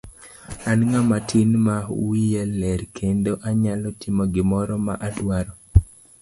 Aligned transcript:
An 0.69 0.79
ng'ama 0.89 1.17
tin 1.29 1.49
ma 1.65 1.75
wiye 2.05 2.41
ler 2.59 2.81
kendo 2.97 3.31
anyalo 3.49 3.89
timo 4.01 4.23
gimoro 4.33 4.75
ma 4.85 4.93
adwaro. 5.07 5.53